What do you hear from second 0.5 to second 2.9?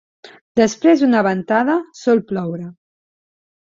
Després d'una ventada sol ploure.